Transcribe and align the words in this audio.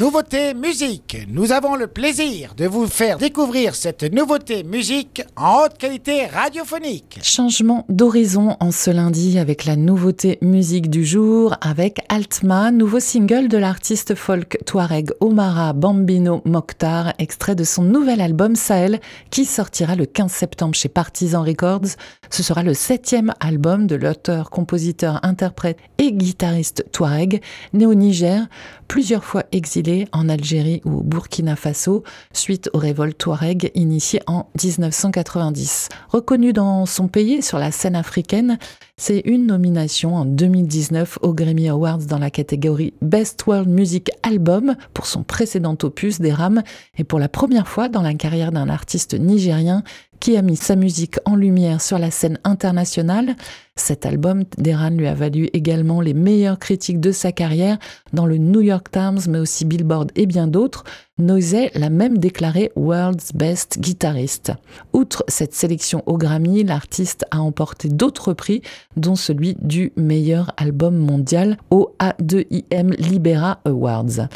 Nouveauté 0.00 0.54
musique. 0.54 1.26
Nous 1.28 1.52
avons 1.52 1.76
le 1.76 1.86
plaisir 1.86 2.54
de 2.56 2.64
vous 2.64 2.86
faire 2.86 3.18
découvrir 3.18 3.74
cette 3.74 4.02
nouveauté 4.02 4.64
musique 4.64 5.22
en 5.36 5.64
haute 5.64 5.76
qualité 5.76 6.24
radiophonique. 6.24 7.18
Changement 7.22 7.84
d'horizon 7.90 8.56
en 8.60 8.70
ce 8.70 8.90
lundi 8.90 9.38
avec 9.38 9.66
la 9.66 9.76
nouveauté 9.76 10.38
musique 10.40 10.88
du 10.88 11.04
jour 11.04 11.54
avec 11.60 11.98
Altma, 12.08 12.70
nouveau 12.70 12.98
single 12.98 13.48
de 13.48 13.58
l'artiste 13.58 14.14
folk 14.14 14.56
Touareg 14.64 15.10
Omara 15.20 15.74
Bambino 15.74 16.40
Mokhtar, 16.46 17.12
extrait 17.18 17.54
de 17.54 17.64
son 17.64 17.82
nouvel 17.82 18.22
album 18.22 18.56
Sahel 18.56 19.00
qui 19.28 19.44
sortira 19.44 19.96
le 19.96 20.06
15 20.06 20.32
septembre 20.32 20.74
chez 20.74 20.88
Partisan 20.88 21.42
Records. 21.42 21.90
Ce 22.30 22.42
sera 22.42 22.62
le 22.62 22.72
septième 22.72 23.34
album 23.38 23.86
de 23.86 23.96
l'auteur, 23.96 24.48
compositeur, 24.48 25.20
interprète 25.22 25.76
et 25.98 26.10
guitariste 26.10 26.86
Touareg, 26.90 27.42
né 27.74 27.84
au 27.84 27.92
Niger, 27.92 28.46
plusieurs 28.88 29.24
fois 29.24 29.44
exilé 29.52 29.89
en 30.12 30.28
Algérie 30.28 30.80
ou 30.84 31.02
Burkina 31.02 31.56
Faso 31.56 32.04
suite 32.32 32.70
aux 32.72 32.78
révoltes 32.78 33.18
Touareg 33.18 33.70
initiées 33.74 34.22
en 34.26 34.46
1990. 34.62 35.88
Reconnu 36.08 36.52
dans 36.52 36.86
son 36.86 37.08
pays 37.08 37.42
sur 37.42 37.58
la 37.58 37.70
scène 37.70 37.96
africaine, 37.96 38.58
c'est 38.96 39.22
une 39.24 39.46
nomination 39.46 40.14
en 40.14 40.24
2019 40.24 41.18
aux 41.22 41.32
Grammy 41.32 41.68
Awards 41.68 42.04
dans 42.06 42.18
la 42.18 42.30
catégorie 42.30 42.92
Best 43.00 43.46
World 43.46 43.68
Music 43.68 44.10
Album 44.22 44.74
pour 44.92 45.06
son 45.06 45.22
précédent 45.22 45.76
opus 45.82 46.20
des 46.20 46.32
Rames 46.32 46.62
et 46.98 47.04
pour 47.04 47.18
la 47.18 47.28
première 47.28 47.66
fois 47.66 47.88
dans 47.88 48.02
la 48.02 48.14
carrière 48.14 48.52
d'un 48.52 48.68
artiste 48.68 49.14
nigérien 49.18 49.82
qui 50.20 50.36
a 50.36 50.42
mis 50.42 50.56
sa 50.56 50.76
musique 50.76 51.16
en 51.24 51.34
lumière 51.34 51.80
sur 51.80 51.98
la 51.98 52.10
scène 52.10 52.38
internationale. 52.44 53.34
Cet 53.74 54.04
album 54.04 54.44
d'Eran 54.58 54.90
lui 54.90 55.06
a 55.06 55.14
valu 55.14 55.48
également 55.54 56.02
les 56.02 56.12
meilleures 56.12 56.58
critiques 56.58 57.00
de 57.00 57.12
sa 57.12 57.32
carrière 57.32 57.78
dans 58.12 58.26
le 58.26 58.36
New 58.36 58.60
York 58.60 58.90
Times, 58.90 59.20
mais 59.28 59.38
aussi 59.38 59.64
Billboard 59.64 60.12
et 60.16 60.26
bien 60.26 60.46
d'autres. 60.46 60.84
Nosey 61.18 61.70
l'a 61.74 61.88
même 61.88 62.18
déclaré 62.18 62.70
World's 62.76 63.32
Best 63.32 63.80
Guitarist. 63.80 64.52
Outre 64.92 65.24
cette 65.28 65.54
sélection 65.54 66.02
au 66.06 66.18
Grammy, 66.18 66.62
l'artiste 66.64 67.24
a 67.30 67.40
emporté 67.40 67.88
d'autres 67.88 68.34
prix, 68.34 68.60
dont 68.96 69.16
celui 69.16 69.56
du 69.60 69.92
meilleur 69.96 70.52
album 70.58 70.96
mondial 70.96 71.56
au 71.70 71.94
A2IM 71.98 72.94
Libera 72.98 73.60
Awards. 73.64 74.28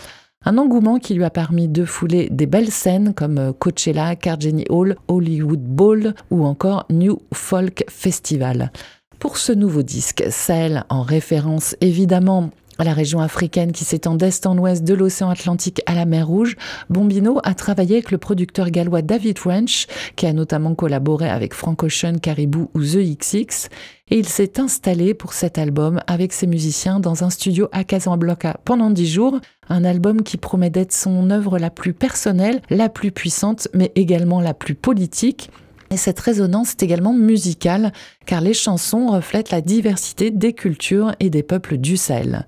Un 0.47 0.59
engouement 0.59 0.99
qui 0.99 1.15
lui 1.15 1.25
a 1.25 1.31
permis 1.31 1.69
de 1.69 1.87
fouler 1.87 2.29
des 2.31 2.47
belles 2.47 2.71
scènes 2.71 3.15
comme 3.15 3.39
euh, 3.39 3.53
Coachella, 3.53 4.15
Carnegie 4.15 4.67
Hall, 4.69 4.97
Hollywood 5.09 5.63
Bowl 5.63 6.13
ou 6.31 6.45
encore 6.45 6.85
New 6.91 7.19
Folk 7.33 7.85
Festival. 7.89 8.71
Pour 9.19 9.39
ce 9.39 9.53
nouveau 9.53 9.83
disque, 9.83 10.23
celle 10.29 10.85
en 10.91 11.01
référence 11.01 11.77
évidemment 11.81 12.51
la 12.83 12.93
région 12.93 13.21
africaine 13.21 13.73
qui 13.73 13.85
s'étend 13.85 14.15
d'est 14.17 14.47
en 14.47 14.59
ouest 14.59 14.83
de 14.83 14.95
l'océan 14.95 15.31
Atlantique 15.31 15.83
à 15.87 15.95
la 15.95 16.07
mer 16.07 16.27
Rouge, 16.27 16.57
Bombino 16.91 17.41
a 17.45 17.55
travaillé 17.55 17.97
avec 17.97 18.11
le 18.11 18.19
producteur 18.19 18.71
gallois 18.71 19.03
David 19.03 19.39
French, 19.39 19.87
qui 20.17 20.27
a 20.27 20.33
notamment 20.33 20.75
collaboré 20.75 21.29
avec 21.29 21.55
Frank 21.55 21.83
Ocean, 21.83 22.19
Caribou 22.21 22.71
ou 22.75 22.83
The 22.83 23.19
XX, 23.19 23.69
et 24.11 24.19
il 24.19 24.29
s'est 24.29 24.61
installé 24.61 25.15
pour 25.15 25.33
cet 25.33 25.57
album 25.57 26.01
avec 26.07 26.33
ses 26.33 26.47
musiciens 26.47 27.01
dans 27.01 27.25
un 27.25 27.31
studio 27.31 27.69
à 27.73 27.85
Casablanca 27.85 28.59
pendant 28.65 28.91
dix 28.91 29.11
jours, 29.11 29.39
un 29.69 29.85
album 29.85 30.23
qui 30.23 30.37
promet 30.37 30.71
d'être 30.71 30.93
son 30.93 31.31
œuvre 31.31 31.59
la 31.59 31.71
plus 31.71 31.95
personnelle, 31.95 32.61
la 32.71 32.89
plus 32.89 33.13
puissante, 33.13 33.69
mais 33.73 33.93
également 33.95 34.41
la 34.41 34.53
plus 34.53 34.75
politique, 34.75 35.51
et 35.95 35.97
cette 35.97 36.19
résonance 36.19 36.73
est 36.73 36.83
également 36.83 37.13
musicale, 37.13 37.93
car 38.27 38.41
les 38.41 38.53
chansons 38.53 39.07
reflètent 39.07 39.53
la 39.53 39.61
diversité 39.61 40.33
des 40.33 40.53
cultures 40.53 41.15
et 41.21 41.31
des 41.31 41.45
peuples 41.45 41.77
du 41.77 41.97
Sahel. 41.97 42.47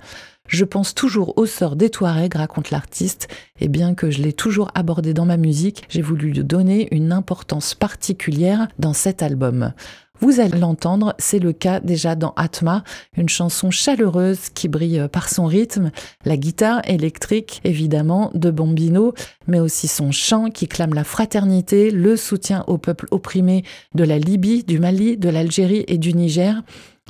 Je 0.48 0.64
pense 0.64 0.94
toujours 0.94 1.38
au 1.38 1.46
sort 1.46 1.76
des 1.76 1.88
Touaregs, 1.88 2.34
raconte 2.34 2.72
l'artiste, 2.72 3.28
et 3.60 3.68
bien 3.68 3.94
que 3.94 4.10
je 4.10 4.20
l'ai 4.20 4.32
toujours 4.32 4.72
abordé 4.74 5.14
dans 5.14 5.26
ma 5.26 5.36
musique, 5.36 5.84
j'ai 5.88 6.02
voulu 6.02 6.32
lui 6.32 6.42
donner 6.42 6.88
une 6.90 7.12
importance 7.12 7.74
particulière 7.74 8.66
dans 8.80 8.92
cet 8.92 9.22
album. 9.22 9.72
Vous 10.20 10.40
allez 10.40 10.58
l'entendre, 10.58 11.14
c'est 11.18 11.38
le 11.38 11.52
cas 11.52 11.80
déjà 11.80 12.14
dans 12.14 12.32
Atma, 12.36 12.84
une 13.16 13.28
chanson 13.28 13.70
chaleureuse 13.70 14.48
qui 14.54 14.68
brille 14.68 15.06
par 15.12 15.28
son 15.28 15.44
rythme, 15.44 15.90
la 16.24 16.36
guitare 16.36 16.80
électrique 16.88 17.60
évidemment 17.64 18.30
de 18.34 18.50
Bombino, 18.50 19.12
mais 19.46 19.60
aussi 19.60 19.88
son 19.88 20.12
chant 20.12 20.50
qui 20.50 20.68
clame 20.68 20.94
la 20.94 21.04
fraternité, 21.04 21.90
le 21.90 22.16
soutien 22.16 22.64
au 22.66 22.78
peuple 22.78 23.06
opprimé 23.10 23.64
de 23.94 24.04
la 24.04 24.18
Libye, 24.18 24.64
du 24.64 24.78
Mali, 24.78 25.16
de 25.16 25.28
l'Algérie 25.28 25.84
et 25.86 25.98
du 25.98 26.14
Niger. 26.14 26.62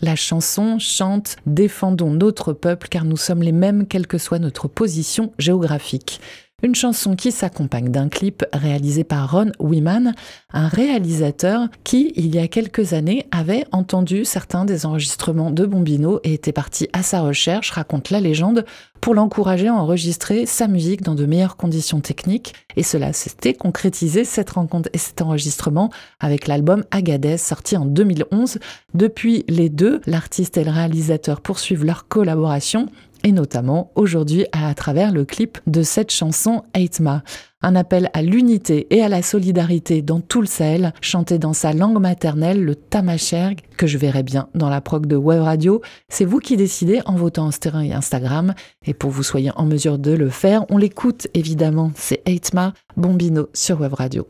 La 0.02 0.14
chanson 0.14 0.78
chante 0.78 1.36
Défendons 1.46 2.10
notre 2.10 2.52
peuple 2.52 2.88
car 2.88 3.04
nous 3.04 3.16
sommes 3.16 3.42
les 3.42 3.52
mêmes 3.52 3.86
quelle 3.86 4.06
que 4.06 4.18
soit 4.18 4.38
notre 4.38 4.68
position 4.68 5.32
géographique. 5.38 6.20
Une 6.62 6.74
chanson 6.74 7.16
qui 7.16 7.32
s'accompagne 7.32 7.90
d'un 7.90 8.08
clip 8.08 8.42
réalisé 8.50 9.04
par 9.04 9.30
Ron 9.30 9.52
Wiman, 9.60 10.14
un 10.54 10.68
réalisateur 10.68 11.68
qui, 11.84 12.14
il 12.16 12.34
y 12.34 12.38
a 12.38 12.48
quelques 12.48 12.94
années, 12.94 13.26
avait 13.30 13.66
entendu 13.72 14.24
certains 14.24 14.64
des 14.64 14.86
enregistrements 14.86 15.50
de 15.50 15.66
Bombino 15.66 16.18
et 16.24 16.32
était 16.32 16.52
parti 16.52 16.88
à 16.94 17.02
sa 17.02 17.20
recherche, 17.20 17.72
raconte 17.72 18.08
la 18.08 18.22
légende, 18.22 18.64
pour 19.02 19.14
l'encourager 19.14 19.68
à 19.68 19.74
enregistrer 19.74 20.46
sa 20.46 20.66
musique 20.66 21.02
dans 21.02 21.14
de 21.14 21.26
meilleures 21.26 21.58
conditions 21.58 22.00
techniques. 22.00 22.54
Et 22.74 22.82
cela 22.82 23.12
s'était 23.12 23.52
concrétisé, 23.52 24.24
cette 24.24 24.50
rencontre 24.50 24.88
et 24.94 24.98
cet 24.98 25.20
enregistrement, 25.20 25.90
avec 26.20 26.46
l'album 26.46 26.84
Agadez, 26.90 27.36
sorti 27.36 27.76
en 27.76 27.84
2011. 27.84 28.58
Depuis 28.94 29.44
les 29.46 29.68
deux, 29.68 30.00
l'artiste 30.06 30.56
et 30.56 30.64
le 30.64 30.70
réalisateur 30.70 31.42
poursuivent 31.42 31.84
leur 31.84 32.08
collaboration 32.08 32.86
et 33.24 33.32
notamment 33.32 33.90
aujourd'hui 33.94 34.46
à 34.52 34.72
travers 34.74 35.12
le 35.12 35.24
clip 35.24 35.58
de 35.66 35.82
cette 35.82 36.10
chanson 36.10 36.62
Eitma. 36.74 37.22
Un 37.62 37.74
appel 37.74 38.10
à 38.12 38.22
l'unité 38.22 38.86
et 38.90 39.02
à 39.02 39.08
la 39.08 39.22
solidarité 39.22 40.02
dans 40.02 40.20
tout 40.20 40.40
le 40.40 40.46
Sahel, 40.46 40.92
chanté 41.00 41.38
dans 41.38 41.52
sa 41.52 41.72
langue 41.72 42.00
maternelle, 42.00 42.62
le 42.62 42.76
tamacherg, 42.76 43.60
que 43.76 43.86
je 43.86 43.98
verrai 43.98 44.22
bien 44.22 44.48
dans 44.54 44.68
la 44.68 44.80
prog 44.80 45.06
de 45.06 45.16
Web 45.16 45.42
Radio. 45.42 45.80
C'est 46.08 46.24
vous 46.24 46.38
qui 46.38 46.56
décidez 46.56 47.00
en 47.06 47.16
votant 47.16 47.48
en 47.48 47.80
et 47.80 47.92
Instagram. 47.92 48.54
Et 48.84 48.94
pour 48.94 49.10
vous 49.10 49.22
soyez 49.22 49.50
en 49.56 49.64
mesure 49.64 49.98
de 49.98 50.12
le 50.12 50.28
faire, 50.28 50.64
on 50.70 50.78
l'écoute 50.78 51.28
évidemment. 51.34 51.92
C'est 51.96 52.22
Eitma 52.26 52.72
Bombino 52.96 53.48
sur 53.52 53.80
Web 53.80 53.94
Radio. 53.94 54.28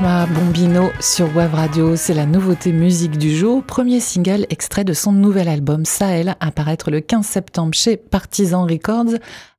Bombino 0.00 0.90
sur 1.00 1.34
Web 1.34 1.54
Radio, 1.54 1.96
c'est 1.96 2.14
la 2.14 2.24
nouveauté 2.24 2.70
musique 2.70 3.18
du 3.18 3.34
jour, 3.34 3.64
premier 3.64 3.98
single 3.98 4.46
extrait 4.48 4.84
de 4.84 4.92
son 4.92 5.10
nouvel 5.10 5.48
album 5.48 5.84
Sahel, 5.84 6.36
apparaître 6.38 6.92
le 6.92 7.00
15 7.00 7.26
septembre 7.26 7.74
chez 7.74 7.96
Partisan 7.96 8.64
Records, 8.64 9.18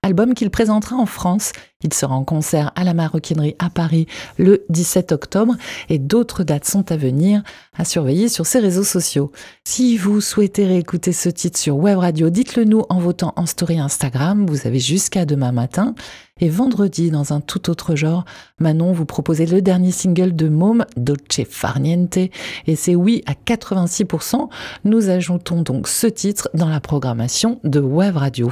album 0.09 0.33
qu'il 0.33 0.49
présentera 0.49 0.95
en 0.95 1.05
France. 1.05 1.51
Il 1.83 1.93
sera 1.93 2.15
en 2.15 2.23
concert 2.23 2.71
à 2.75 2.83
la 2.83 2.93
Maroquinerie 2.93 3.55
à 3.59 3.69
Paris 3.69 4.05
le 4.37 4.65
17 4.69 5.11
octobre 5.11 5.55
et 5.87 5.97
d'autres 5.99 6.43
dates 6.43 6.65
sont 6.65 6.91
à 6.91 6.97
venir 6.97 7.41
à 7.77 7.85
surveiller 7.85 8.27
sur 8.27 8.45
ses 8.45 8.59
réseaux 8.59 8.83
sociaux. 8.83 9.31
Si 9.63 9.97
vous 9.97 10.19
souhaitez 10.19 10.65
réécouter 10.65 11.13
ce 11.13 11.29
titre 11.29 11.57
sur 11.57 11.77
Web 11.77 11.99
Radio, 11.99 12.29
dites-le 12.29 12.65
nous 12.65 12.83
en 12.89 12.99
votant 12.99 13.33
en 13.35 13.45
story 13.45 13.79
Instagram. 13.79 14.45
Vous 14.45 14.67
avez 14.67 14.79
jusqu'à 14.79 15.25
demain 15.25 15.51
matin. 15.51 15.95
Et 16.41 16.49
vendredi, 16.49 17.11
dans 17.11 17.33
un 17.33 17.41
tout 17.41 17.69
autre 17.69 17.95
genre, 17.95 18.25
Manon 18.59 18.93
vous 18.93 19.05
proposait 19.05 19.45
le 19.45 19.61
dernier 19.61 19.91
single 19.91 20.35
de 20.35 20.49
Môme, 20.49 20.85
Dolce 20.97 21.43
Farniente. 21.49 22.17
Et 22.17 22.75
c'est 22.75 22.95
oui 22.95 23.23
à 23.25 23.33
86%. 23.33 24.49
Nous 24.85 25.09
ajoutons 25.09 25.61
donc 25.61 25.87
ce 25.87 26.07
titre 26.07 26.49
dans 26.53 26.69
la 26.69 26.79
programmation 26.79 27.59
de 27.63 27.79
Web 27.79 28.17
Radio. 28.17 28.51